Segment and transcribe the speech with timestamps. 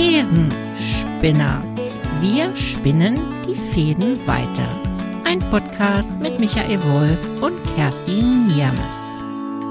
[0.00, 1.62] Thesenspinner.
[2.22, 4.82] Wir spinnen die Fäden weiter.
[5.24, 8.96] Ein Podcast mit Michael Wolf und Kerstin Niermes.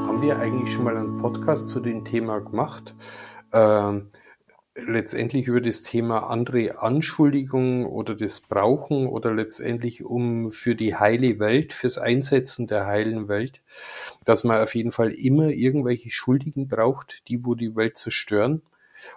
[0.05, 2.93] Haben wir eigentlich schon mal einen Podcast zu dem Thema gemacht?
[3.51, 4.05] Ähm,
[4.75, 11.39] letztendlich über das Thema andere Anschuldigungen oder das Brauchen oder letztendlich um für die heile
[11.39, 13.63] Welt, fürs Einsetzen der heilen Welt,
[14.25, 18.61] dass man auf jeden Fall immer irgendwelche Schuldigen braucht, die wo die Welt zerstören.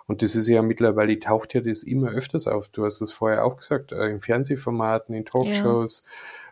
[0.07, 2.69] Und das ist ja mittlerweile taucht ja das immer öfters auf.
[2.69, 6.05] Du hast es vorher auch gesagt, äh, in Fernsehformaten, in Talkshows.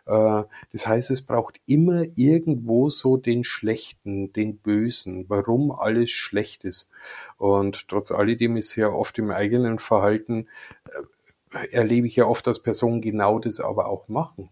[0.07, 0.41] Ja.
[0.41, 6.65] Äh, das heißt, es braucht immer irgendwo so den Schlechten, den Bösen, warum alles schlecht
[6.65, 6.89] ist.
[7.37, 10.47] Und trotz alledem ist ja oft im eigenen Verhalten,
[11.53, 14.49] äh, erlebe ich ja oft, dass Personen genau das aber auch machen.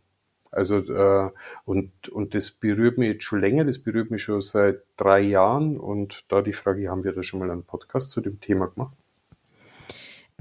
[0.52, 1.32] Also äh,
[1.66, 5.78] und, und das berührt mich jetzt schon länger, das berührt mich schon seit drei Jahren.
[5.78, 8.96] Und da die Frage, haben wir da schon mal einen Podcast zu dem Thema gemacht?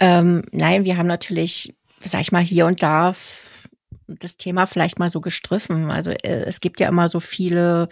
[0.00, 3.14] Ähm, nein, wir haben natürlich, sag ich mal, hier und da
[4.08, 5.90] das Thema vielleicht mal so gestriffen.
[5.90, 7.88] Also äh, es gibt ja immer so viele,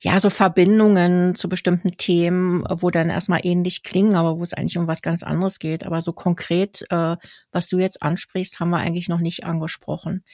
[0.00, 4.78] ja, so Verbindungen zu bestimmten Themen, wo dann erstmal ähnlich klingen, aber wo es eigentlich
[4.78, 5.84] um was ganz anderes geht.
[5.84, 7.16] Aber so konkret, äh,
[7.50, 10.24] was du jetzt ansprichst, haben wir eigentlich noch nicht angesprochen.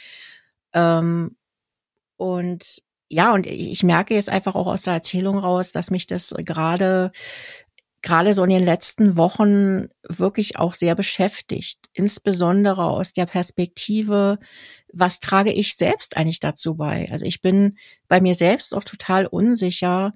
[0.72, 1.36] Ähm,
[2.16, 6.34] und ja, und ich merke jetzt einfach auch aus der Erzählung raus, dass mich das
[6.38, 7.12] gerade
[8.02, 14.38] gerade so in den letzten Wochen wirklich auch sehr beschäftigt, insbesondere aus der Perspektive,
[14.92, 17.08] was trage ich selbst eigentlich dazu bei?
[17.10, 20.14] Also ich bin bei mir selbst auch total unsicher,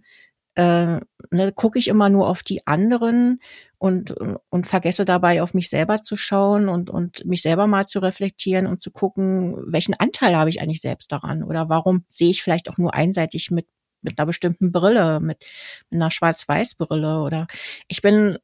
[0.55, 1.01] äh,
[1.31, 3.41] ne, gucke ich immer nur auf die anderen
[3.79, 4.13] und,
[4.51, 8.67] und vergesse dabei auf mich selber zu schauen und, und mich selber mal zu reflektieren
[8.67, 12.69] und zu gucken, welchen Anteil habe ich eigentlich selbst daran oder warum sehe ich vielleicht
[12.69, 13.67] auch nur einseitig mit,
[14.03, 15.45] mit einer bestimmten Brille, mit,
[15.91, 17.47] mit einer Schwarz-Weiß-Brille oder
[17.89, 18.39] ich bin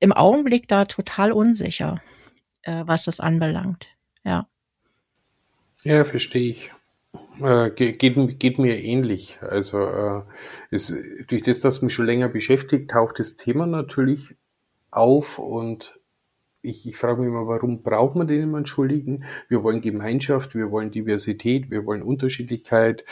[0.00, 2.00] im Augenblick da total unsicher,
[2.62, 3.88] äh, was das anbelangt.
[4.24, 4.48] Ja.
[5.82, 6.72] Ja, verstehe ich.
[7.40, 7.98] Äh, geht,
[8.38, 9.38] geht mir ähnlich.
[9.42, 10.22] Also äh,
[10.70, 10.94] ist,
[11.28, 14.36] durch das, dass mich schon länger beschäftigt, taucht das Thema natürlich
[14.90, 15.98] auf und
[16.60, 19.24] ich, ich frage mich immer, warum braucht man den immer Entschuldigen?
[19.48, 23.04] Wir wollen Gemeinschaft, wir wollen Diversität, wir wollen Unterschiedlichkeit,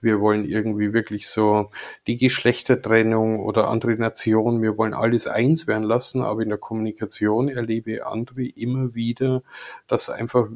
[0.00, 1.70] wir wollen irgendwie wirklich so
[2.06, 7.48] die Geschlechtertrennung oder andere Nationen, wir wollen alles eins werden lassen, aber in der Kommunikation
[7.48, 9.42] erlebe andere immer wieder,
[9.88, 10.48] dass einfach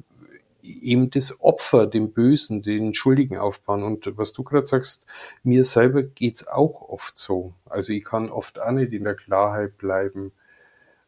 [0.67, 3.83] eben das Opfer, den Bösen, den Schuldigen aufbauen.
[3.83, 5.07] Und was du gerade sagst,
[5.43, 7.55] mir selber geht's auch oft so.
[7.67, 10.33] Also ich kann oft auch nicht in der Klarheit bleiben.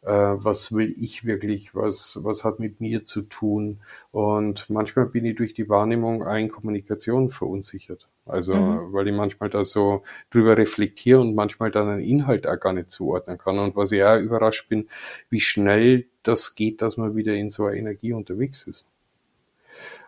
[0.02, 1.74] Äh, was will ich wirklich?
[1.74, 3.80] Was, was hat mit mir zu tun?
[4.12, 8.08] Und manchmal bin ich durch die Wahrnehmung ein Kommunikation verunsichert.
[8.26, 8.92] Also, mhm.
[8.92, 12.90] weil ich manchmal da so drüber reflektiere und manchmal dann einen Inhalt auch gar nicht
[12.90, 13.58] zuordnen kann.
[13.58, 14.88] Und was ich auch überrascht bin,
[15.30, 18.86] wie schnell das geht, dass man wieder in so einer Energie unterwegs ist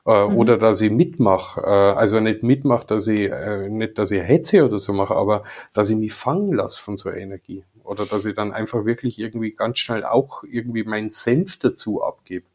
[0.07, 0.37] äh, mhm.
[0.37, 4.65] oder dass ich mitmache, äh, also nicht mitmache, dass ich äh, nicht, dass ich hetze
[4.65, 8.25] oder so mache, aber dass ich mich fangen lasse von so einer Energie oder dass
[8.25, 12.47] ich dann einfach wirklich irgendwie ganz schnell auch irgendwie meinen Senf dazu abgebe.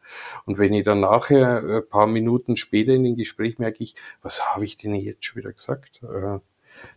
[0.45, 3.95] Und wenn ich dann nachher ein äh, paar Minuten später in dem Gespräch merke ich,
[4.21, 6.01] was habe ich denn jetzt schon wieder gesagt?
[6.03, 6.39] Äh,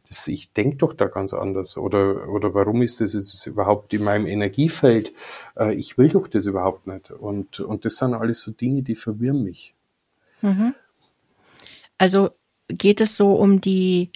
[0.08, 1.76] das, ich denke doch da ganz anders.
[1.76, 5.12] Oder, oder warum ist das jetzt überhaupt in meinem Energiefeld?
[5.56, 7.10] Äh, ich will doch das überhaupt nicht.
[7.10, 9.74] Und, und das sind alles so Dinge, die verwirren mich.
[10.43, 10.75] Mhm.
[11.99, 12.31] Also
[12.69, 14.12] geht es so um die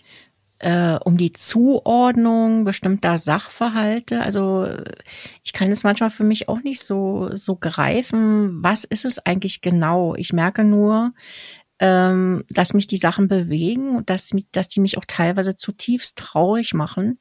[0.59, 4.21] äh, um die Zuordnung bestimmter Sachverhalte.
[4.23, 4.69] Also
[5.43, 8.63] ich kann es manchmal für mich auch nicht so so greifen.
[8.63, 10.15] Was ist es eigentlich genau?
[10.15, 11.13] Ich merke nur,
[11.81, 16.75] ähm, dass mich die Sachen bewegen und dass, dass die mich auch teilweise zutiefst traurig
[16.75, 17.19] machen.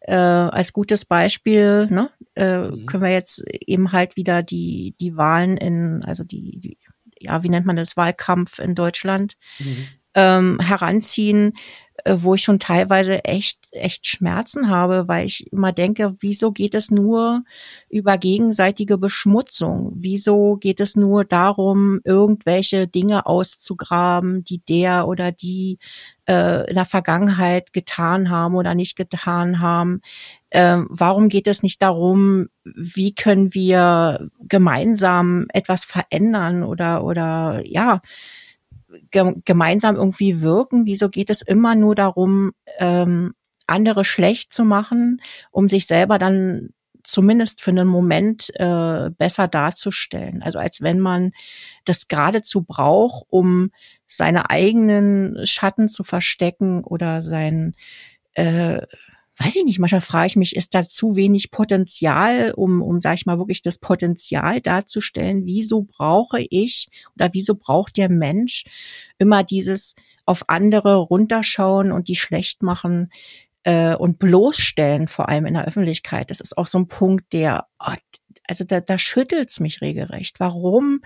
[0.00, 2.86] Äh, als gutes Beispiel ne, äh, mhm.
[2.86, 6.78] können wir jetzt eben halt wieder die die Wahlen in also die, die
[7.22, 9.88] ja, wie nennt man das, Wahlkampf in Deutschland mhm.
[10.14, 11.54] ähm, heranziehen,
[12.04, 16.74] äh, wo ich schon teilweise echt, echt Schmerzen habe, weil ich immer denke, wieso geht
[16.74, 17.44] es nur
[17.88, 19.92] über gegenseitige Beschmutzung?
[19.94, 25.78] Wieso geht es nur darum, irgendwelche Dinge auszugraben, die der oder die
[26.26, 30.00] äh, in der Vergangenheit getan haben oder nicht getan haben?
[30.50, 38.02] Äh, warum geht es nicht darum, wie können wir gemeinsam etwas verändern oder oder ja
[39.10, 40.84] ge gemeinsam irgendwie wirken?
[40.84, 43.32] Wieso geht es immer nur darum, ähm,
[43.66, 46.68] andere schlecht zu machen, um sich selber dann
[47.02, 50.42] zumindest für einen Moment äh, besser darzustellen.
[50.42, 51.32] Also als wenn man
[51.86, 53.70] das geradezu braucht, um
[54.06, 57.74] seine eigenen Schatten zu verstecken oder sein,
[58.34, 58.82] äh,
[59.38, 63.14] weiß ich nicht, manchmal frage ich mich, ist da zu wenig Potenzial, um, um, sag
[63.14, 65.46] ich mal, wirklich das Potenzial darzustellen?
[65.46, 68.64] Wieso brauche ich oder wieso braucht der Mensch
[69.18, 69.94] immer dieses
[70.26, 73.10] auf andere runterschauen und die schlecht machen
[73.64, 76.30] äh, und bloßstellen, vor allem in der Öffentlichkeit?
[76.30, 77.94] Das ist auch so ein Punkt, der, oh,
[78.46, 80.40] also da, da schüttelt's mich regelrecht.
[80.40, 81.00] Warum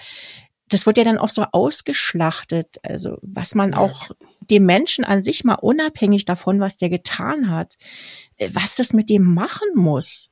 [0.68, 4.10] das wird ja dann auch so ausgeschlachtet, also was man auch
[4.40, 7.76] dem Menschen an sich mal unabhängig davon, was der getan hat,
[8.36, 10.30] äh, was das mit dem machen muss.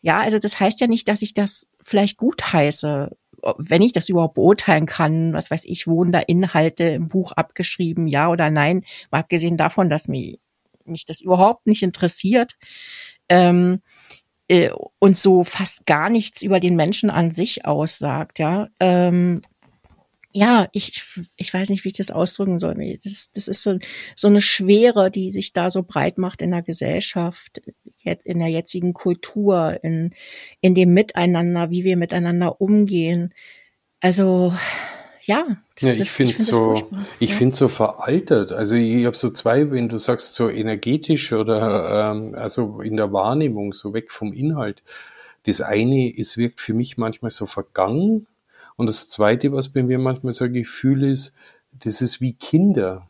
[0.00, 3.10] Ja, also das heißt ja nicht, dass ich das vielleicht gut heiße,
[3.58, 8.06] wenn ich das überhaupt beurteilen kann, was weiß ich, wurden da Inhalte im Buch abgeschrieben,
[8.06, 10.38] ja oder nein, mal abgesehen davon, dass mich,
[10.84, 12.52] mich das überhaupt nicht interessiert.
[13.28, 13.80] Ähm,
[14.48, 18.68] äh, und so fast gar nichts über den Menschen an sich aussagt, ja.
[18.80, 19.42] Ähm,
[20.36, 21.04] ja, ich,
[21.36, 22.74] ich weiß nicht, wie ich das ausdrücken soll.
[23.04, 23.78] Das, das ist so,
[24.16, 27.62] so eine Schwere, die sich da so breit macht in der Gesellschaft,
[28.02, 30.12] in der jetzigen Kultur, in,
[30.60, 33.32] in dem Miteinander, wie wir miteinander umgehen.
[34.00, 34.52] Also,
[35.22, 35.56] ja.
[35.76, 36.90] Das, ja, ich finde find so,
[37.20, 37.36] ich ja.
[37.36, 38.50] finde so veraltet.
[38.50, 43.12] Also ich habe so zwei, wenn du sagst so energetisch oder ähm, also in der
[43.12, 44.82] Wahrnehmung so weg vom Inhalt.
[45.46, 48.26] Das eine, es wirkt für mich manchmal so vergangen
[48.76, 51.34] und das Zweite, was bei mir manchmal so ein Gefühl ist,
[51.72, 53.08] das ist wie Kinder.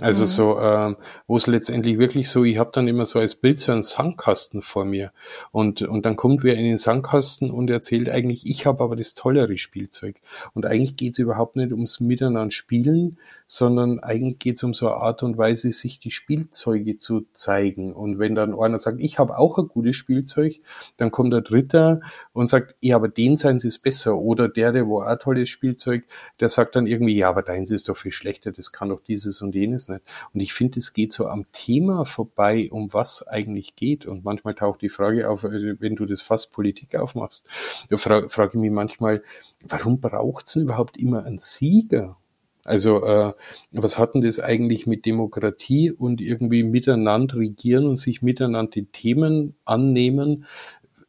[0.00, 0.28] Also mhm.
[0.28, 0.94] so, äh,
[1.26, 4.62] wo es letztendlich wirklich so, ich habe dann immer so als Bild so einen Sandkasten
[4.62, 5.12] vor mir.
[5.52, 9.14] Und, und dann kommt wer in den Sandkasten und erzählt eigentlich, ich habe aber das
[9.14, 10.16] tollere Spielzeug.
[10.54, 14.86] Und eigentlich geht es überhaupt nicht ums Miteinander spielen, sondern eigentlich geht es um so
[14.88, 17.92] eine Art und Weise, sich die Spielzeuge zu zeigen.
[17.92, 20.60] Und wenn dann einer sagt, ich habe auch ein gutes Spielzeug,
[20.96, 22.00] dann kommt der Dritter
[22.32, 24.16] und sagt, ja, aber den sein ist besser.
[24.16, 26.04] Oder der, der wo auch tolles Spielzeug,
[26.38, 29.42] der sagt dann irgendwie, ja, aber deins ist doch viel schlechter, das kann doch dieses
[29.42, 30.02] und jenes nicht.
[30.32, 34.06] Und ich finde, es geht so am Thema vorbei, um was eigentlich geht.
[34.06, 38.52] Und manchmal taucht die Frage auf, äh, wenn du das fast Politik aufmachst, fra frage
[38.54, 39.22] ich mich manchmal,
[39.66, 42.16] warum braucht es denn überhaupt immer einen Sieger?
[42.64, 43.32] Also äh,
[43.72, 48.86] was hat denn das eigentlich mit Demokratie und irgendwie miteinander regieren und sich miteinander die
[48.86, 50.44] Themen annehmen,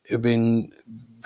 [0.10, 0.74] wenn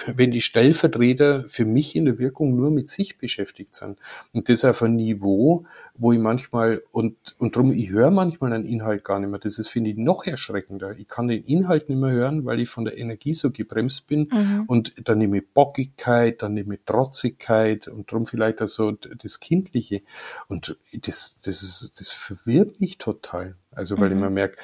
[0.07, 4.00] wenn die Stellvertreter für mich in der Wirkung nur mit sich beschäftigt sind.
[4.33, 5.65] Und das auf ein Niveau,
[5.95, 9.39] wo ich manchmal, und, und drum, ich höre manchmal einen Inhalt gar nicht mehr.
[9.39, 10.97] Das ist, finde ich, noch erschreckender.
[10.97, 14.30] Ich kann den Inhalt nicht mehr hören, weil ich von der Energie so gebremst bin.
[14.31, 14.63] Mhm.
[14.68, 20.01] Und dann nehme ich Bockigkeit, dann nehme ich Trotzigkeit und drum vielleicht also das Kindliche.
[20.48, 23.56] Und das, das, ist, das verwirrt mich total.
[23.75, 24.16] Also weil mhm.
[24.16, 24.57] ich mir merke,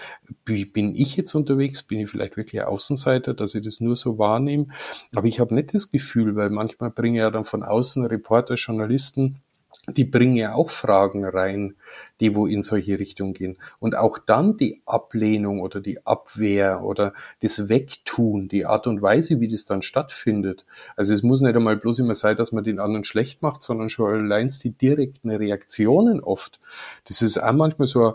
[0.46, 4.68] bin ich jetzt unterwegs, bin ich vielleicht wirklich Außenseiter, dass ich das nur so wahrnehme.
[5.14, 9.42] Aber ich habe nicht das Gefühl, weil manchmal bringe ja dann von außen Reporter, Journalisten,
[9.88, 11.76] die bringen ja auch Fragen rein,
[12.20, 13.58] die wo in solche Richtungen gehen.
[13.80, 19.40] Und auch dann die Ablehnung oder die Abwehr oder das Wegtun, die Art und Weise,
[19.40, 20.66] wie das dann stattfindet.
[20.96, 23.90] Also es muss nicht einmal bloß immer sein, dass man den anderen schlecht macht, sondern
[23.90, 26.60] schon allein die direkten Reaktionen oft.
[27.06, 28.14] Das ist auch manchmal so ein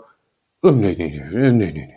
[0.63, 1.93] Oh, nee, nee, nee, nee, nee, nee.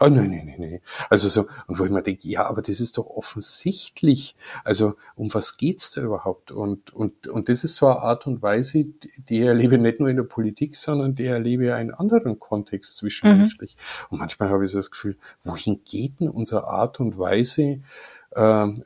[0.00, 0.80] Oh, nee, nee, nee, nee.
[1.10, 4.36] Also so, und wo ich mir denke, ja, aber das ist doch offensichtlich.
[4.62, 6.52] Also, um was geht's da überhaupt?
[6.52, 8.84] Und, und, und das ist so eine Art und Weise,
[9.28, 13.74] die erlebe ich nicht nur in der Politik, sondern die erlebe in anderen Kontext zwischenmenschlich.
[13.76, 14.06] Mhm.
[14.10, 17.82] Und manchmal habe ich so das Gefühl, wohin geht denn unsere Art und Weise,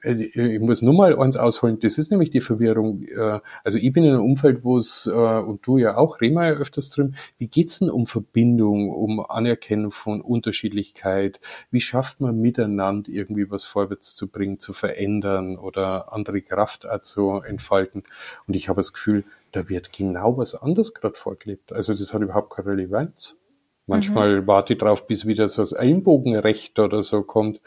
[0.02, 3.02] ich muss nur mal eins ausholen, das ist nämlich die Verwirrung.
[3.02, 6.46] Äh, also ich bin in einem Umfeld, wo es, äh, und du ja auch, Rema
[6.46, 11.40] ja öfters drin, wie geht's denn um Verbindung, um Anerkennung von Unterschiedlichkeit?
[11.70, 17.40] Wie schafft man miteinander irgendwie was vorwärts zu bringen, zu verändern oder andere Kraft zu
[17.40, 18.04] entfalten?
[18.46, 21.72] Und ich habe das Gefühl, da wird genau was anderes gerade vorgelebt.
[21.72, 23.41] Also das hat überhaupt keine Relevanz.
[23.86, 24.46] Manchmal mhm.
[24.46, 27.60] warte ich drauf, bis wieder so das Ellenbogenrecht oder so kommt.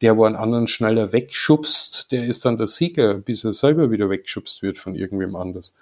[0.00, 4.08] Der, wo einen anderen schneller wegschubst, der ist dann der Sieger, bis er selber wieder
[4.08, 5.74] wegschubst wird von irgendwem anders.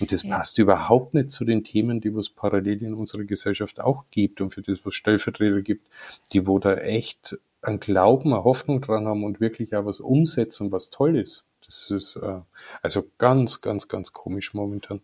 [0.00, 0.36] Und das ja.
[0.36, 4.50] passt überhaupt nicht zu den Themen, die es parallel in unserer Gesellschaft auch gibt und
[4.50, 5.86] für das, was Stellvertreter gibt,
[6.32, 10.72] die wo da echt einen Glauben, eine Hoffnung dran haben und wirklich auch was umsetzen,
[10.72, 11.46] was toll ist.
[11.66, 12.40] Das ist äh,
[12.82, 15.00] also ganz, ganz, ganz komisch momentan.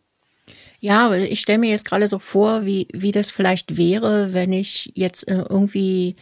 [0.83, 4.91] Ja, ich stelle mir jetzt gerade so vor, wie, wie das vielleicht wäre, wenn ich
[4.95, 6.17] jetzt äh, irgendwie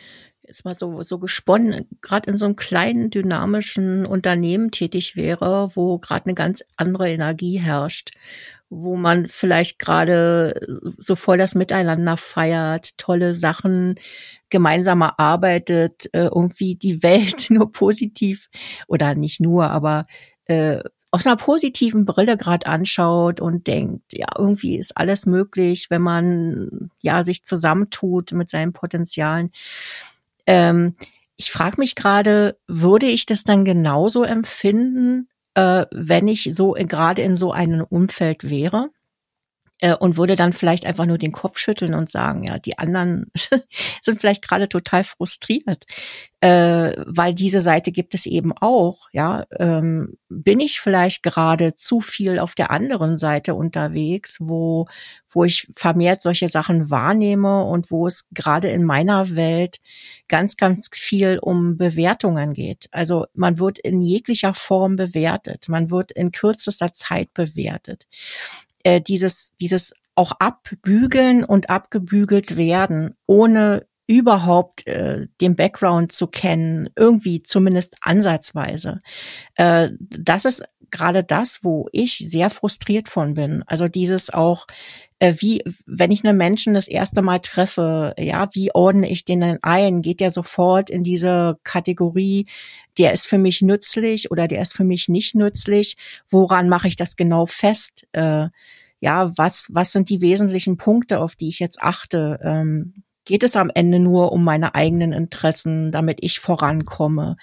[0.47, 5.99] jetzt mal so, so gesponnen, gerade in so einem kleinen, dynamischen Unternehmen tätig wäre, wo
[5.99, 8.13] gerade eine ganz andere Energie herrscht,
[8.71, 10.55] wo man vielleicht gerade
[10.99, 13.95] so voll das Miteinander feiert, tolle Sachen
[14.51, 18.49] gemeinsam erarbeitet, äh, irgendwie die Welt nur positiv
[18.89, 20.07] oder nicht nur, aber
[20.47, 26.03] äh, aus einer positiven Brille gerade anschaut und denkt, ja, irgendwie ist alles möglich, wenn
[26.03, 29.51] man ja sich zusammentut mit seinen Potenzialen.
[30.47, 30.97] Ähm,
[31.37, 37.23] ich frage mich gerade, würde ich das dann genauso empfinden, äh, wenn ich so gerade
[37.23, 38.91] in so einem Umfeld wäre?
[39.81, 43.31] Äh, und würde dann vielleicht einfach nur den Kopf schütteln und sagen, ja, die anderen
[44.03, 45.85] sind vielleicht gerade total frustriert,
[46.41, 49.09] äh, weil diese Seite gibt es eben auch.
[49.13, 54.87] Ja, ähm, bin ich vielleicht gerade zu viel auf der anderen Seite unterwegs, wo
[55.31, 59.79] wo ich vermehrt solche Sachen wahrnehme und wo es gerade in meiner Welt
[60.27, 62.89] ganz, ganz viel um Bewertungen geht.
[62.93, 68.07] Also man wird in jeglicher Form bewertet, man wird in kürzester Zeit bewertet
[68.89, 76.89] äh, dieses, dieses auch abbügeln und abgebügelt werden, ohne überhaupt äh, den Background zu kennen,
[76.97, 79.01] irgendwie zumindest ansatzweise.
[79.55, 83.63] Äh, das ist gerade das, wo ich sehr frustriert von bin.
[83.67, 84.67] Also dieses auch,
[85.19, 89.41] äh, wie, wenn ich einen Menschen das erste Mal treffe, ja, wie ordne ich den
[89.41, 90.01] denn ein?
[90.01, 92.47] Geht der sofort in diese Kategorie,
[92.97, 95.99] der ist für mich nützlich oder der ist für mich nicht nützlich?
[96.31, 98.07] Woran mache ich das genau fest?
[98.13, 98.49] Äh,
[99.01, 102.41] ja, was, was sind die wesentlichen Punkte, auf die ich jetzt achte?
[102.43, 102.95] Ähm,
[103.29, 107.37] geht es am Ende nur um meine eigenen Interessen, damit ich vorankomme?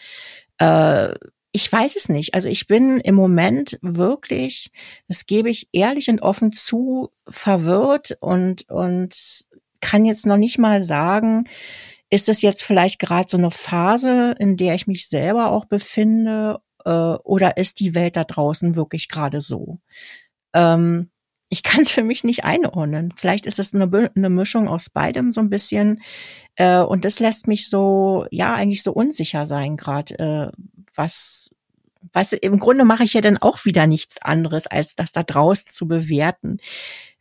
[0.57, 1.13] Äh,
[1.51, 2.33] ich weiß es nicht.
[2.33, 4.71] Also ich bin im Moment wirklich,
[5.07, 9.15] das gebe ich ehrlich und offen zu, verwirrt und, und
[9.79, 11.47] kann jetzt noch nicht mal sagen,
[12.09, 16.61] ist es jetzt vielleicht gerade so eine Phase, in der ich mich selber auch befinde,
[16.83, 19.77] äh, oder ist die Welt da draußen wirklich gerade so?
[20.55, 21.11] Ähm,
[21.49, 23.13] ich kann es für mich nicht einordnen.
[23.15, 26.01] Vielleicht ist es eine, eine Mischung aus beidem so ein bisschen.
[26.55, 30.51] Äh, und das lässt mich so, ja, eigentlich so unsicher sein gerade, äh,
[30.95, 31.51] was,
[32.13, 35.71] was im Grunde mache ich ja dann auch wieder nichts anderes, als das da draußen
[35.71, 36.57] zu bewerten.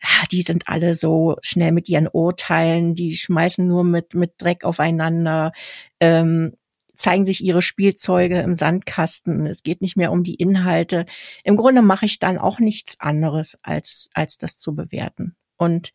[0.02, 4.64] Ah, die sind alle so schnell mit ihren Urteilen, die schmeißen nur mit, mit Dreck
[4.64, 5.52] aufeinander.
[6.00, 6.54] Ähm,
[6.94, 9.46] zeigen sich ihre Spielzeuge im Sandkasten.
[9.46, 11.06] Es geht nicht mehr um die Inhalte.
[11.42, 15.36] Im Grunde mache ich dann auch nichts anderes, als, als das zu bewerten.
[15.56, 15.92] Und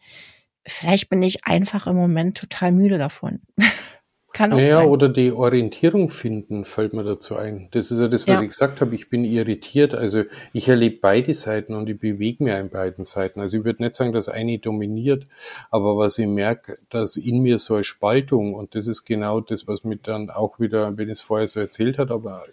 [0.66, 3.42] vielleicht bin ich einfach im Moment total müde davon.
[4.34, 4.88] Kann auch naja, sein.
[4.88, 7.68] oder die Orientierung finden, fällt mir dazu ein.
[7.72, 8.44] Das ist ja das, was ja.
[8.44, 8.94] ich gesagt habe.
[8.94, 9.96] Ich bin irritiert.
[9.96, 13.40] Also ich erlebe beide Seiten und ich bewege mir an beiden Seiten.
[13.40, 15.26] Also ich würde nicht sagen, dass eine dominiert,
[15.72, 19.68] aber was ich merke, dass in mir so eine Spaltung und das ist genau das,
[19.68, 22.44] was mich dann auch wieder, wenn es vorher so erzählt hat, aber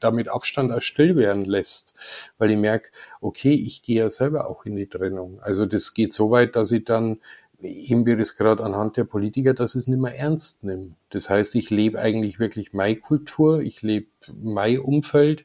[0.00, 1.94] damit Abstand auch still werden lässt,
[2.38, 5.40] weil ich merke, okay, ich gehe ja selber auch in die Trennung.
[5.42, 7.18] Also das geht so weit, dass ich dann
[7.60, 10.96] eben wir das gerade anhand der Politiker, dass es nicht mehr ernst nimmt.
[11.10, 14.08] Das heißt, ich lebe eigentlich wirklich meine Kultur, ich lebe
[14.40, 15.44] mein Umfeld,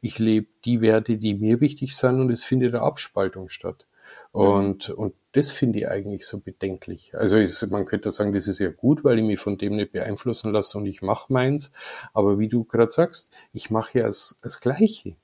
[0.00, 3.86] ich lebe die Werte, die mir wichtig sind und es findet eine Abspaltung statt.
[4.32, 7.14] Und, und das finde ich eigentlich so bedenklich.
[7.14, 9.92] Also ist, man könnte sagen, das ist ja gut, weil ich mich von dem nicht
[9.92, 11.72] beeinflussen lasse und ich mache meins.
[12.12, 15.16] Aber wie du gerade sagst, ich mache ja das, das Gleiche.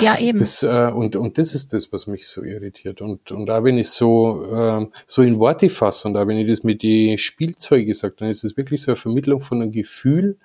[0.00, 0.38] Ja, eben.
[0.38, 3.00] Das, äh, und, und das ist das, was mich so irritiert.
[3.00, 6.48] Und, und da, wenn ich so, äh, so in Worte fasse und da, wenn ich
[6.48, 10.36] das mit die Spielzeuge sage, dann ist es wirklich so eine Vermittlung von einem Gefühl,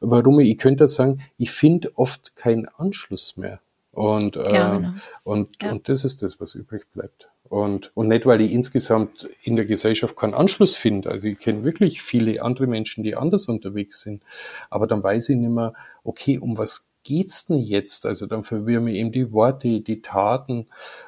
[0.00, 3.60] warum ich, ich könnte sagen, ich finde oft keinen Anschluss mehr.
[3.92, 4.92] Und, äh, ja, genau.
[5.22, 5.70] und, ja.
[5.70, 7.28] und das ist das, was übrig bleibt.
[7.48, 11.10] Und, und nicht, weil ich insgesamt in der Gesellschaft keinen Anschluss finde.
[11.10, 14.22] Also ich kenne wirklich viele andere Menschen, die anders unterwegs sind.
[14.70, 18.06] Aber dann weiß ich nicht mehr, okay, um was geht's denn jetzt?
[18.06, 20.66] Also dann verwirren mir eben die Worte, die Taten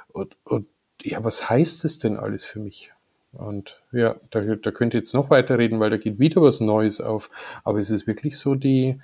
[0.09, 0.67] und, und
[1.03, 2.93] ja, was heißt es denn alles für mich?
[3.33, 6.61] Und ja, da, da könnt ihr jetzt noch weiter reden, weil da geht wieder was
[6.61, 7.31] Neues auf.
[7.65, 8.99] Aber es ist wirklich so die,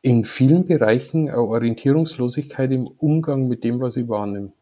[0.00, 4.52] in vielen Bereichen eine Orientierungslosigkeit im Umgang mit dem, was ich wahrnehme.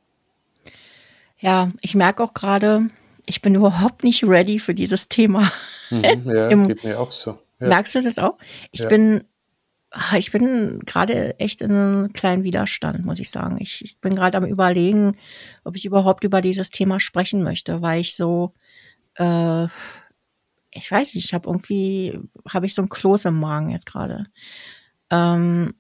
[1.39, 2.89] Ja, ich merke auch gerade,
[3.27, 5.53] ich bin überhaupt nicht ready für dieses Thema.
[5.91, 7.39] Mhm, ja, Im, geht mir auch so.
[7.61, 7.69] Ja.
[7.69, 8.39] Merkst du das auch?
[8.73, 8.89] Ich ja.
[8.89, 9.25] bin
[10.17, 13.59] ich bin gerade echt in einem kleinen Widerstand, muss ich sagen.
[13.61, 15.17] Ich, ich bin gerade am überlegen,
[15.63, 18.53] ob ich überhaupt über dieses Thema sprechen möchte, weil ich so,
[19.17, 19.65] äh,
[20.71, 24.27] ich weiß nicht, ich habe irgendwie, habe ich so ein Kloß im Magen jetzt gerade.
[25.11, 25.75] Ähm,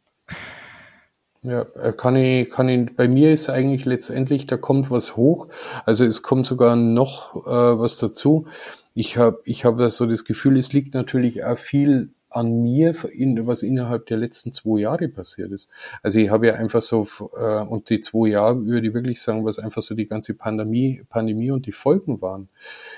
[1.42, 5.48] ja, äh, kann ich, kann ich, bei mir ist eigentlich letztendlich, da kommt was hoch.
[5.84, 8.46] Also es kommt sogar noch äh, was dazu.
[8.94, 13.62] Ich habe ich hab so das Gefühl, es liegt natürlich auch viel an mir, was
[13.62, 15.70] innerhalb der letzten zwei Jahre passiert ist.
[16.02, 19.44] Also ich habe ja einfach so, äh, und die zwei Jahre würde ich wirklich sagen,
[19.44, 22.48] was einfach so die ganze Pandemie, Pandemie und die Folgen waren.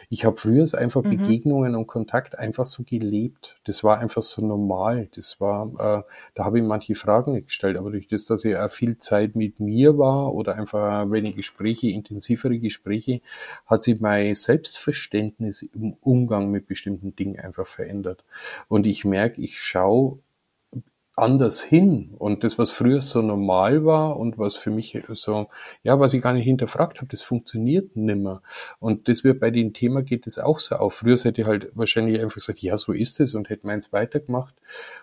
[0.09, 1.19] Ich habe früher einfach mhm.
[1.19, 3.61] Begegnungen und Kontakt einfach so gelebt.
[3.65, 5.09] Das war einfach so normal.
[5.15, 6.03] Das war, äh,
[6.35, 9.37] da habe ich manche Fragen nicht gestellt, aber durch das, dass ich auch viel Zeit
[9.37, 13.21] mit mir war oder einfach wenn ich Gespräche, intensivere Gespräche,
[13.67, 18.25] hat sich mein Selbstverständnis im Umgang mit bestimmten Dingen einfach verändert.
[18.69, 20.19] Und ich merke, merke, ich schaue
[21.17, 22.15] anders hin.
[22.19, 25.49] Und das, was früher so normal war und was für mich so,
[25.83, 28.43] ja, was ich gar nicht hinterfragt habe, das funktioniert nimmer.
[28.79, 30.95] Und das wird bei dem Thema geht es auch so auf.
[30.97, 34.55] Früher hätte ich halt wahrscheinlich einfach gesagt, ja, so ist es und hätte meins weitergemacht.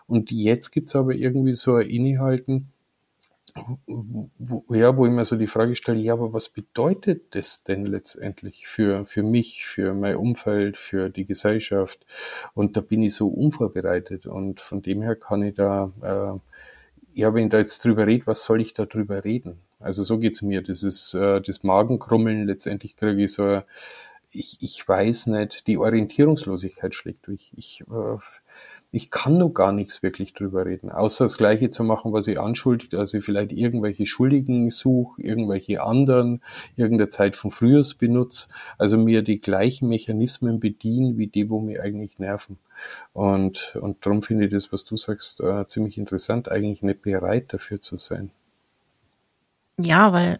[0.05, 2.72] Und jetzt gibt's aber irgendwie so ein Innehalten,
[4.69, 8.67] ja, wo ich mir so die Frage stelle, ja, aber was bedeutet das denn letztendlich
[8.67, 12.05] für, für mich, für mein Umfeld, für die Gesellschaft?
[12.53, 16.39] Und da bin ich so unvorbereitet und von dem her kann ich da, äh,
[17.19, 19.59] ja, wenn ich da jetzt drüber rede, was soll ich da drüber reden?
[19.79, 20.63] Also so geht's mir.
[20.63, 23.61] Das ist äh, das Magenkrummeln, letztendlich kriege ich so,
[24.31, 27.51] ich, ich weiß nicht, die Orientierungslosigkeit schlägt durch.
[27.55, 28.17] Ich, äh,
[28.93, 32.39] ich kann noch gar nichts wirklich drüber reden, außer das Gleiche zu machen, was ich
[32.39, 36.43] anschuldigt, also vielleicht irgendwelche Schuldigen suche, irgendwelche anderen,
[36.75, 41.81] irgendeine Zeit von frühers benutze, also mir die gleichen Mechanismen bedienen, wie die, wo mir
[41.81, 42.59] eigentlich nerven.
[43.13, 47.51] Und, und darum finde ich das, was du sagst, äh, ziemlich interessant, eigentlich nicht bereit
[47.51, 48.29] dafür zu sein.
[49.79, 50.39] Ja, weil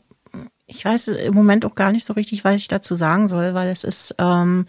[0.67, 3.69] ich weiß im Moment auch gar nicht so richtig, was ich dazu sagen soll, weil
[3.69, 4.67] es ist, ähm,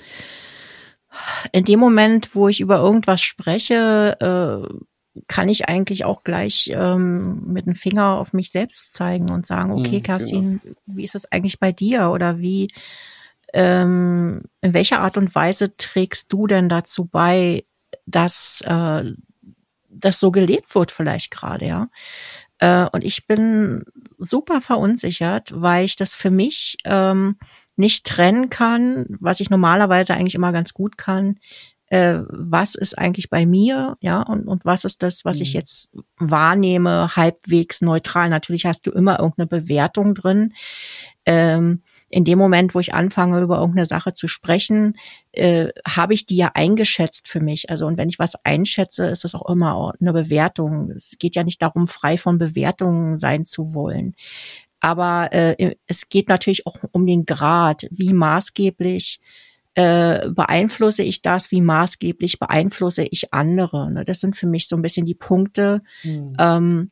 [1.52, 4.74] in dem Moment, wo ich über irgendwas spreche, äh,
[5.28, 9.72] kann ich eigentlich auch gleich ähm, mit dem Finger auf mich selbst zeigen und sagen,
[9.72, 10.76] okay, mhm, Kerstin, genau.
[10.86, 12.10] wie ist das eigentlich bei dir?
[12.10, 12.72] Oder wie,
[13.52, 17.64] ähm, in welcher Art und Weise trägst du denn dazu bei,
[18.06, 19.12] dass äh,
[19.88, 21.88] das so gelebt wird vielleicht gerade, ja?
[22.58, 23.84] Äh, und ich bin
[24.18, 27.36] super verunsichert, weil ich das für mich ähm,
[27.76, 31.38] nicht trennen kann, was ich normalerweise eigentlich immer ganz gut kann,
[31.88, 35.42] äh, was ist eigentlich bei mir, ja, und, und was ist das, was mhm.
[35.42, 38.30] ich jetzt wahrnehme, halbwegs neutral.
[38.30, 40.54] Natürlich hast du immer irgendeine Bewertung drin.
[41.26, 44.96] Ähm, in dem Moment, wo ich anfange, über irgendeine Sache zu sprechen,
[45.32, 47.70] äh, habe ich die ja eingeschätzt für mich.
[47.70, 50.92] Also, und wenn ich was einschätze, ist es auch immer eine Bewertung.
[50.92, 54.14] Es geht ja nicht darum, frei von Bewertungen sein zu wollen.
[54.84, 59.18] Aber äh, es geht natürlich auch um den Grad, wie maßgeblich
[59.76, 63.90] äh, beeinflusse ich das, wie maßgeblich beeinflusse ich andere.
[63.90, 64.04] Ne?
[64.04, 66.36] Das sind für mich so ein bisschen die Punkte, mhm.
[66.38, 66.90] ähm,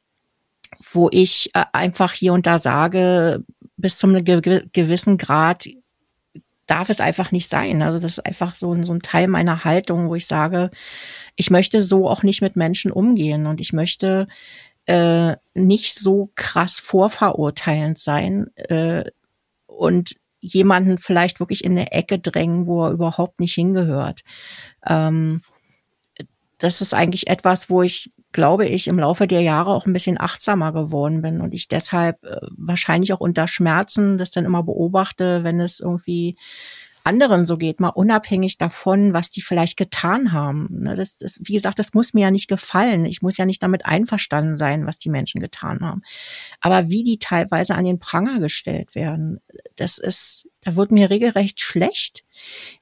[0.91, 3.45] wo ich äh, einfach hier und da sage,
[3.77, 5.69] bis zum ge gewissen Grad
[6.67, 7.83] darf es einfach nicht sein.
[7.83, 10.71] Also das ist einfach so, so ein Teil meiner Haltung, wo ich sage,
[11.37, 14.29] ich möchte so auch nicht mit Menschen umgehen und ich möchte
[14.87, 19.05] äh, nicht so krass vorverurteilend sein äh,
[19.67, 24.23] und jemanden vielleicht wirklich in eine Ecke drängen, wo er überhaupt nicht hingehört.
[24.85, 25.43] Ähm,
[26.59, 30.21] das ist eigentlich etwas, wo ich, glaube ich, im Laufe der Jahre auch ein bisschen
[30.21, 35.45] achtsamer geworden bin und ich deshalb äh, wahrscheinlich auch unter Schmerzen das dann immer beobachte,
[35.45, 36.37] wenn es irgendwie
[37.05, 40.69] anderen so geht, mal unabhängig davon, was die vielleicht getan haben.
[40.71, 43.05] Ne, das, das, wie gesagt, das muss mir ja nicht gefallen.
[43.07, 46.03] Ich muss ja nicht damit einverstanden sein, was die Menschen getan haben.
[46.61, 49.41] Aber wie die teilweise an den Pranger gestellt werden,
[49.77, 52.25] das ist, da wird mir regelrecht schlecht.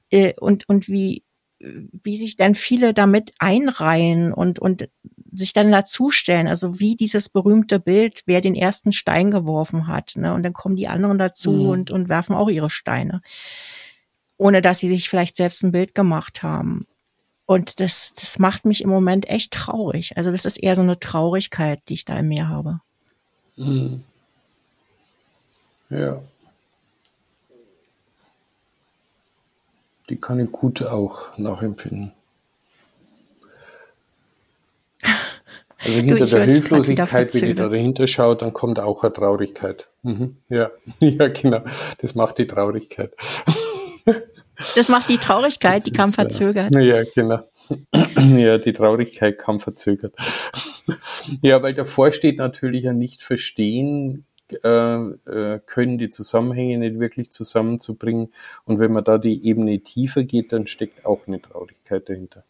[0.09, 1.23] Äh, und, und wie,
[1.59, 4.89] wie sich dann viele damit einreihen und, und
[5.33, 10.33] sich dann dazustellen, also wie dieses berühmte Bild, wer den ersten Stein geworfen hat, ne?
[10.33, 11.69] Und dann kommen die anderen dazu mhm.
[11.69, 13.21] und, und werfen auch ihre Steine
[14.41, 16.87] ohne dass sie sich vielleicht selbst ein Bild gemacht haben.
[17.45, 20.17] Und das, das macht mich im Moment echt traurig.
[20.17, 22.81] Also das ist eher so eine Traurigkeit, die ich da in mir habe.
[23.55, 24.03] Mhm.
[25.89, 26.21] Ja.
[30.09, 32.11] Die kann ich gut auch nachempfinden.
[35.83, 39.89] Also hinter du, der Hilflosigkeit, wenn ich da dahinter schaue, dann kommt auch eine Traurigkeit.
[40.01, 40.37] Mhm.
[40.49, 40.71] Ja.
[40.99, 41.61] ja, genau.
[41.99, 43.15] Das macht die Traurigkeit.
[44.75, 46.75] Das macht die Traurigkeit, das die kam ist, äh, verzögert.
[46.75, 47.39] Ja, genau.
[48.35, 50.13] Ja, die Traurigkeit kam verzögert.
[51.41, 54.25] Ja, weil davor steht natürlich ja nicht verstehen
[54.63, 58.33] äh, äh, können, die Zusammenhänge nicht wirklich zusammenzubringen.
[58.65, 62.43] Und wenn man da die Ebene tiefer geht, dann steckt auch eine Traurigkeit dahinter.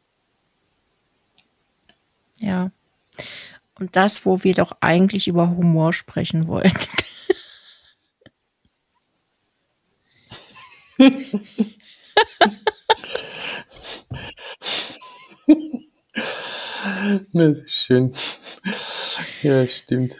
[2.39, 2.71] Ja.
[3.79, 6.79] Und das, wo wir doch eigentlich über Humor sprechen wollten.
[17.33, 18.13] das ist schön.
[19.41, 20.19] Ja, stimmt.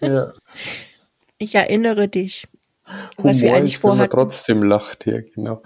[0.00, 0.32] ja.
[1.36, 2.46] Ich erinnere dich.
[3.18, 4.00] Humor was wir eigentlich vorhatten.
[4.00, 5.60] Wenn man trotzdem lacht, ja, genau.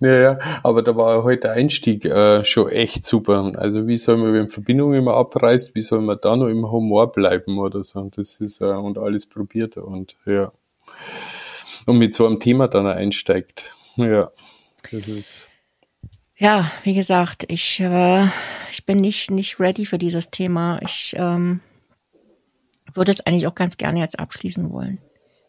[0.00, 3.52] Naja, aber da war heute der Einstieg äh, schon echt super.
[3.56, 7.10] Also wie soll man, wenn Verbindung immer abreißt, wie soll man da noch im Humor
[7.10, 8.00] bleiben oder so?
[8.00, 10.52] Und das ist äh, und alles probiert und ja.
[11.86, 13.74] Und mit so einem Thema dann einsteigt.
[13.96, 14.30] Ja,
[14.90, 15.48] das ist.
[16.36, 18.26] Ja, wie gesagt, ich, äh,
[18.72, 20.80] ich bin nicht, nicht ready für dieses Thema.
[20.82, 21.60] Ich ähm,
[22.92, 24.98] würde es eigentlich auch ganz gerne jetzt abschließen wollen.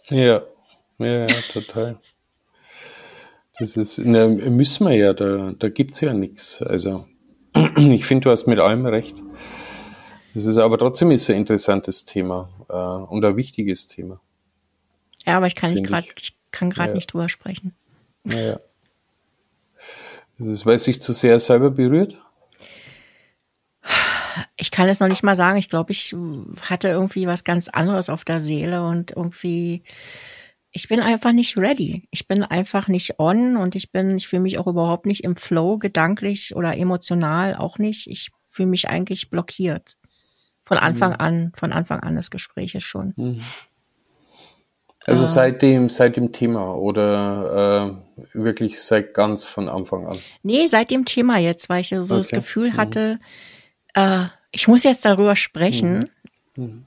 [0.10, 0.43] Ja,
[1.00, 2.00] ja, ja total.
[3.58, 6.62] Das ist, ne, müssen wir ja, da, da gibt's ja nichts.
[6.62, 7.06] Also,
[7.78, 9.24] ich finde, du hast mit allem recht.
[10.34, 14.19] Das ist aber trotzdem ist ein interessantes Thema äh, und ein wichtiges Thema.
[15.26, 16.96] Ja, aber ich kann nicht gerade, ich kann gerade ja.
[16.96, 17.74] nicht drüber sprechen.
[18.24, 18.60] Naja.
[20.38, 22.22] Das ist, weil es sich zu sehr selber berührt?
[24.58, 25.58] Ich kann es noch nicht mal sagen.
[25.58, 26.16] Ich glaube, ich
[26.62, 29.84] hatte irgendwie was ganz anderes auf der Seele und irgendwie,
[30.72, 32.08] ich bin einfach nicht ready.
[32.12, 35.36] Ich bin einfach nicht on und ich bin, ich fühle mich auch überhaupt nicht im
[35.36, 38.08] Flow, gedanklich oder emotional auch nicht.
[38.08, 39.98] Ich fühle mich eigentlich blockiert.
[40.64, 41.20] Von Anfang mhm.
[41.20, 43.14] an, von Anfang an des Gespräches schon.
[43.16, 43.42] Mhm.
[45.06, 50.18] Also äh, seit dem, seit dem Thema oder äh, wirklich seit ganz von Anfang an?
[50.41, 52.15] Nee, seit dem Thema jetzt, weil ich so okay.
[52.18, 52.78] das Gefühl mhm.
[52.78, 53.20] hatte,
[53.94, 56.10] äh, ich muss jetzt darüber sprechen.
[56.56, 56.63] Mhm.
[56.63, 56.86] Mhm.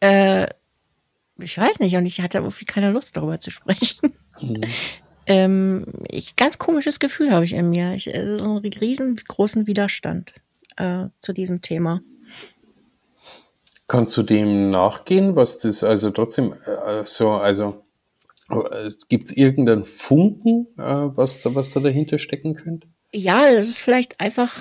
[0.00, 0.48] Äh,
[1.38, 4.12] ich weiß nicht, und ich hatte irgendwie keine Lust darüber zu sprechen.
[4.40, 4.60] Mhm.
[5.26, 7.94] ähm, ich, ganz komisches Gefühl habe ich in mir.
[7.94, 10.34] Ich, äh, so einen riesengroßen Widerstand
[10.76, 12.02] äh, zu diesem Thema.
[13.92, 17.84] Kannst du dem nachgehen, was das also trotzdem äh, so, also
[18.48, 22.88] äh, gibt es irgendeinen Funken, äh, was, da, was da dahinter stecken könnte?
[23.14, 24.56] Ja, das ist vielleicht einfach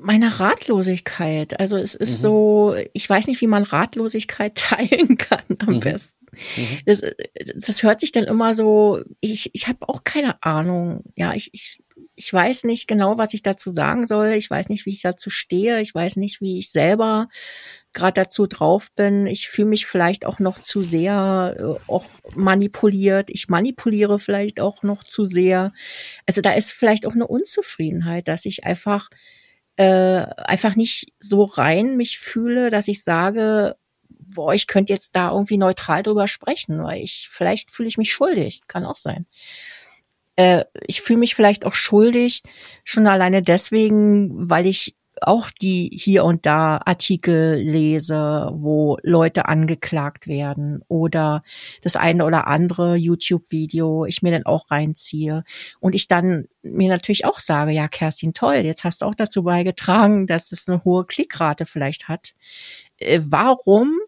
[0.00, 1.60] meine Ratlosigkeit.
[1.60, 2.22] Also es ist mhm.
[2.22, 5.80] so, ich weiß nicht, wie man Ratlosigkeit teilen kann am mhm.
[5.80, 6.26] besten.
[6.56, 6.78] Mhm.
[6.86, 7.02] Das,
[7.56, 11.04] das hört sich dann immer so, ich, ich habe auch keine Ahnung.
[11.16, 11.82] Ja, ich, ich,
[12.20, 14.32] ich weiß nicht genau, was ich dazu sagen soll.
[14.32, 15.80] Ich weiß nicht, wie ich dazu stehe.
[15.80, 17.28] Ich weiß nicht, wie ich selber
[17.94, 19.26] gerade dazu drauf bin.
[19.26, 22.04] Ich fühle mich vielleicht auch noch zu sehr äh, auch
[22.34, 23.30] manipuliert.
[23.30, 25.72] Ich manipuliere vielleicht auch noch zu sehr.
[26.26, 29.08] Also da ist vielleicht auch eine Unzufriedenheit, dass ich einfach
[29.76, 33.76] äh, einfach nicht so rein mich fühle, dass ich sage,
[34.10, 38.12] boah, ich könnte jetzt da irgendwie neutral drüber sprechen, weil ich vielleicht fühle ich mich
[38.12, 39.26] schuldig, kann auch sein
[40.36, 42.42] äh, ich fühle mich vielleicht auch schuldig,
[42.84, 50.26] schon alleine deswegen, weil ich auch die hier und da Artikel lese, wo Leute angeklagt
[50.26, 51.42] werden oder
[51.82, 55.44] das eine oder andere YouTube-Video ich mir dann auch reinziehe
[55.80, 59.42] und ich dann mir natürlich auch sage, ja, Kerstin, toll, jetzt hast du auch dazu
[59.42, 62.34] beigetragen, dass es eine hohe Klickrate vielleicht hat.
[62.98, 63.98] Äh, warum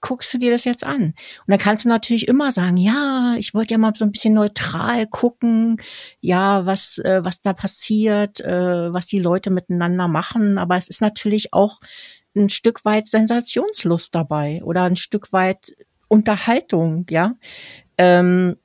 [0.00, 1.02] guckst du dir das jetzt an?
[1.02, 1.14] Und
[1.46, 5.06] dann kannst du natürlich immer sagen, ja, ich wollte ja mal so ein bisschen neutral
[5.06, 5.80] gucken,
[6.20, 10.58] ja, was, äh, was da passiert, äh, was die Leute miteinander machen.
[10.58, 11.80] Aber es ist natürlich auch
[12.34, 15.74] ein Stück weit Sensationslust dabei oder ein Stück weit
[16.08, 17.34] Unterhaltung, ja.
[17.98, 18.56] Ähm,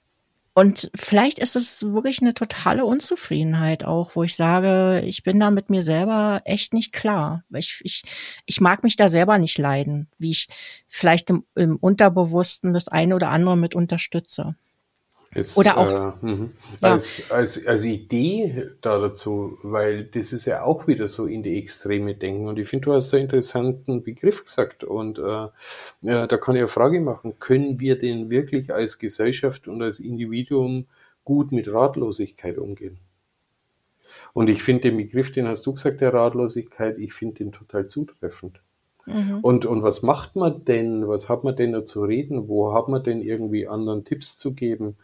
[0.58, 5.52] und vielleicht ist es wirklich eine totale Unzufriedenheit auch, wo ich sage, ich bin da
[5.52, 7.44] mit mir selber echt nicht klar.
[7.54, 8.04] Ich, ich,
[8.46, 10.48] ich mag mich da selber nicht leiden, wie ich
[10.88, 14.56] vielleicht im, im Unterbewussten das eine oder andere mit unterstütze.
[15.36, 16.50] Jetzt, Oder auch äh, mhm.
[16.82, 16.94] ja.
[16.94, 21.58] als, als, als Idee da dazu, weil das ist ja auch wieder so in die
[21.60, 22.48] Extreme denken.
[22.48, 24.86] Und ich finde, du hast da einen interessanten Begriff gesagt.
[24.86, 25.48] Und äh,
[26.02, 30.00] ja, da kann ich eine Frage machen, können wir denn wirklich als Gesellschaft und als
[30.00, 30.86] Individuum
[31.26, 32.98] gut mit Ratlosigkeit umgehen?
[34.32, 37.88] Und ich finde den Begriff, den hast du gesagt, der Ratlosigkeit, ich finde den total
[37.88, 38.62] zutreffend.
[39.06, 39.40] Mhm.
[39.42, 41.08] Und, und was macht man denn?
[41.08, 42.48] Was hat man denn da zu reden?
[42.48, 44.98] Wo hat man denn irgendwie anderen Tipps zu geben?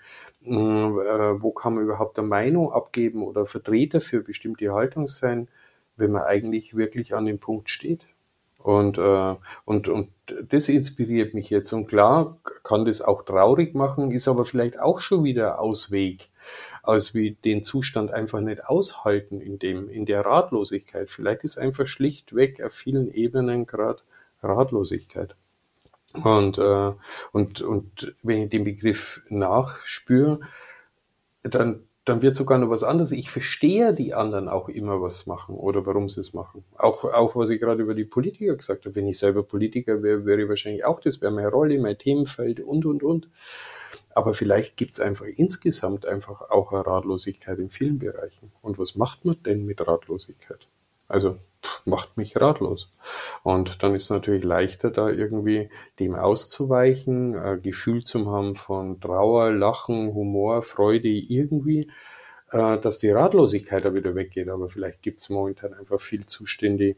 [0.44, 5.50] Hm, äh, wo kann man überhaupt eine Meinung abgeben oder Vertreter für bestimmte Haltung sein,
[5.98, 8.08] wenn man eigentlich wirklich an dem Punkt steht?
[8.64, 10.10] Und, äh, und, und
[10.50, 11.74] das inspiriert mich jetzt.
[11.74, 16.30] Und klar kann das auch traurig machen, ist aber vielleicht auch schon wieder Ausweg,
[16.84, 21.10] als wie den Zustand einfach nicht aushalten in dem, in der Ratlosigkeit.
[21.10, 24.04] Vielleicht ist einfach schlichtweg auf vielen Ebenen gerade
[24.44, 25.36] Ratlosigkeit.
[26.14, 26.92] Und, äh,
[27.32, 30.42] und, und wenn ich den Begriff nachspüre,
[31.44, 33.14] dann dann wird sogar noch was anderes.
[33.14, 36.66] Ich verstehe die anderen auch immer was machen oder warum sie es machen.
[36.78, 38.98] Auch, auch was ich gerade über die Politiker gesagt habe.
[38.98, 42.60] Wenn ich selber Politiker wäre, wäre ich wahrscheinlich auch das, wäre meine Rolle, mein Themenfeld
[42.60, 43.30] und, und, und.
[44.14, 48.52] Aber vielleicht gibt es einfach insgesamt einfach auch eine Ratlosigkeit in vielen Bereichen.
[48.62, 50.68] Und was macht man denn mit Ratlosigkeit?
[51.12, 51.38] Also
[51.86, 52.94] macht mich ratlos.
[53.44, 55.70] Und dann ist es natürlich leichter, da irgendwie
[56.00, 61.92] dem auszuweichen, ein Gefühl zu haben von Trauer, Lachen, Humor, Freude irgendwie,
[62.52, 64.50] äh, dass die Ratlosigkeit da wieder weggeht.
[64.50, 66.96] Aber vielleicht gibt es momentan einfach viel Zustände,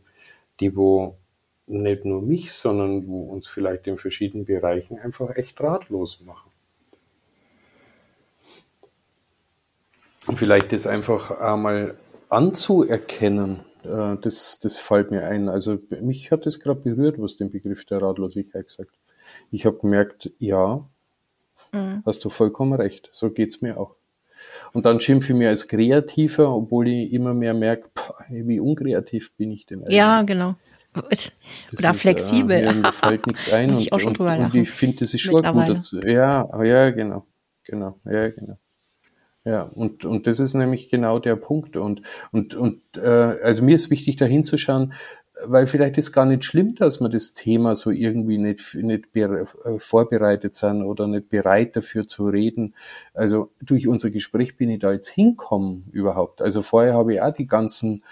[0.60, 1.18] die wo
[1.66, 6.52] nicht nur mich, sondern wo uns vielleicht in verschiedenen Bereichen einfach echt ratlos machen.
[10.28, 11.96] Und vielleicht das einfach einmal
[12.30, 15.50] anzuerkennen, äh, das, das fällt mir ein.
[15.50, 18.92] Also mich hat das gerade berührt, was den Begriff der Ratlosigkeit gesagt.
[19.52, 20.88] Ich habe gemerkt, ja,
[21.72, 22.04] mhm.
[22.06, 23.10] hast du vollkommen recht.
[23.12, 23.96] So geht's mir auch.
[24.74, 27.90] Und dann schimpfe ich mir als Kreativer, obwohl ich immer mehr merke,
[28.30, 29.96] wie unkreativ bin ich denn eigentlich.
[29.96, 30.56] Ja, genau.
[30.96, 31.12] Oder
[31.92, 32.58] ist, flexibel.
[32.58, 35.70] Äh, mir fällt nichts ein und, ich, und, und ich finde, das ist schon gut
[35.70, 36.02] dazu.
[36.02, 37.26] Ja, ja, genau.
[37.64, 38.58] Genau, ja, genau.
[39.46, 41.76] Ja, und, und das ist nämlich genau der Punkt.
[41.76, 42.02] Und,
[42.32, 43.02] und, und äh,
[43.44, 44.94] also mir ist wichtig, da hinzuschauen,
[45.46, 49.46] weil vielleicht ist gar nicht schlimm, dass wir das Thema so irgendwie nicht, nicht äh,
[49.80, 52.76] vorbereitet sind oder nicht bereit dafür zu reden.
[53.14, 56.42] Also durch unser Gespräch bin ich da jetzt hinkommen überhaupt.
[56.42, 58.04] Also vorher habe ich auch die ganzen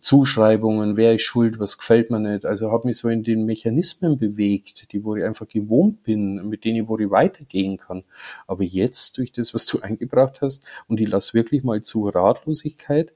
[0.00, 2.44] Zuschreibungen, wer ist schuld, was gefällt mir nicht.
[2.44, 6.64] Also habe mich so in den Mechanismen bewegt, die wo ich einfach gewohnt bin, mit
[6.64, 8.04] denen wo ich weitergehen kann.
[8.46, 13.12] Aber jetzt durch das, was du eingebracht hast, und ich lass wirklich mal zu Ratlosigkeit,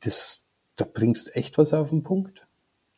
[0.00, 2.41] das, da bringst echt was auf den Punkt.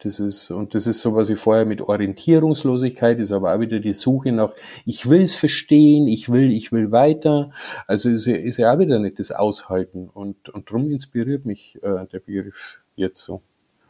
[0.04, 3.80] Das ist, und das ist so, was ich vorher mit Orientierungslosigkeit ist, aber auch wieder
[3.80, 4.52] die Suche nach,
[4.84, 7.50] ich will es verstehen, ich will, ich will weiter.
[7.86, 10.10] Also ist ist ja auch wieder nicht das Aushalten.
[10.12, 13.40] Und, und darum inspiriert mich äh, der Begriff jetzt so.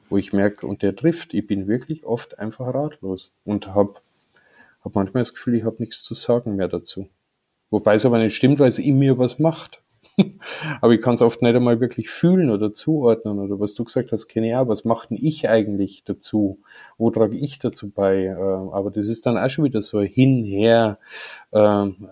[0.08, 3.94] Wo ich merke, und der trifft, ich bin wirklich oft einfach ratlos und habe
[4.84, 7.08] hab manchmal das Gefühl, ich habe nichts zu sagen mehr dazu.
[7.70, 9.82] Wobei es aber nicht stimmt, weil es in mir was macht.
[10.80, 14.12] Aber ich kann es oft nicht einmal wirklich fühlen oder zuordnen oder was du gesagt
[14.12, 16.58] hast, kenne ich auch, was macht denn ich eigentlich dazu?
[16.98, 18.24] Wo trage ich dazu bei?
[18.24, 20.98] Ähm, aber das ist dann auch schon wieder so hinher.
[21.52, 22.08] Ähm,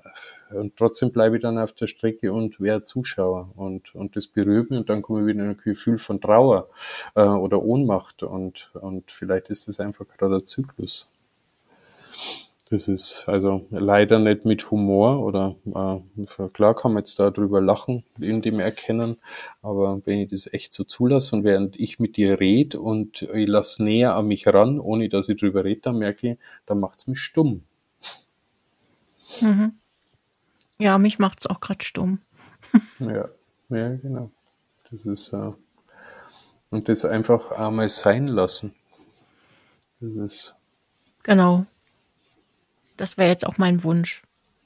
[0.50, 4.70] und trotzdem bleibe ich dann auf der Strecke und wäre Zuschauer und, und das berührt
[4.70, 6.68] mich und dann komme ich wieder in ein Gefühl von Trauer
[7.14, 11.10] äh, oder Ohnmacht und, und vielleicht ist das einfach gerade ein Zyklus.
[12.72, 18.02] Das ist also leider nicht mit Humor oder äh, klar kann man jetzt darüber lachen,
[18.18, 19.18] in dem Erkennen,
[19.60, 23.46] aber wenn ich das echt so zulasse und während ich mit dir rede und ich
[23.46, 27.06] lasse näher an mich ran, ohne dass ich drüber rede, dann merke ich, dann macht's
[27.06, 27.62] mich stumm.
[29.42, 29.74] Mhm.
[30.78, 32.20] Ja, mich macht's auch gerade stumm.
[33.00, 33.28] ja,
[33.68, 34.30] ja, genau.
[34.90, 35.52] Das ist äh,
[36.70, 38.74] und das einfach einmal sein lassen.
[40.00, 40.54] Das ist
[41.22, 41.66] genau.
[42.96, 44.22] Das wäre jetzt auch mein Wunsch.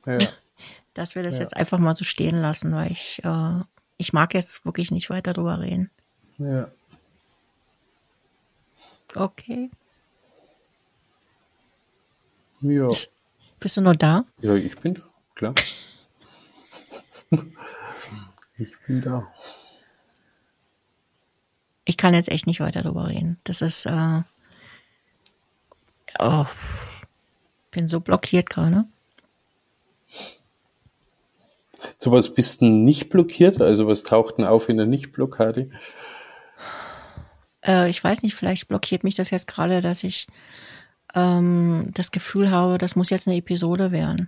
[0.06, 0.18] Ja.
[0.94, 1.44] Dass wir das ja.
[1.44, 3.60] jetzt einfach mal so stehen lassen, weil ich, äh,
[3.98, 5.90] ich mag jetzt wirklich nicht weiter drüber reden.
[6.38, 6.70] Ja.
[9.14, 9.70] Okay.
[12.60, 12.88] Ja.
[12.88, 13.12] Bist,
[13.60, 14.24] bist du noch da?
[14.40, 15.02] Ja, ich bin da,
[15.34, 15.54] klar.
[18.58, 19.32] ich bin da.
[21.84, 23.38] Ich kann jetzt echt nicht weiter drüber reden.
[23.44, 24.22] Das ist, äh,
[26.18, 26.46] oh,
[27.76, 28.86] bin so blockiert gerade.
[31.98, 33.60] So was bist du nicht blockiert?
[33.60, 35.68] Also was taucht denn auf in der Nicht-Blockade?
[37.62, 40.26] Äh, ich weiß nicht, vielleicht blockiert mich das jetzt gerade, dass ich
[41.14, 44.26] ähm, das Gefühl habe, das muss jetzt eine Episode werden.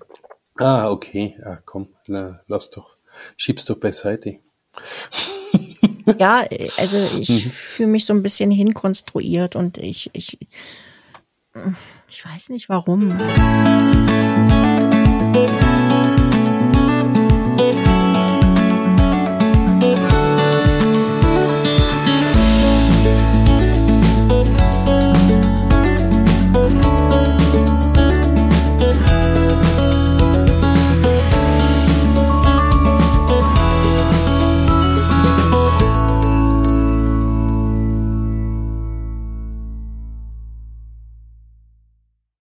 [0.59, 1.35] Ah, okay.
[1.41, 2.99] Ja, komm, na, lass doch.
[3.39, 4.41] Schieb's doch beiseite.
[6.19, 6.45] ja,
[6.77, 7.51] also ich mhm.
[7.51, 10.39] fühle mich so ein bisschen hinkonstruiert und ich, ich
[12.09, 13.09] ich weiß nicht warum.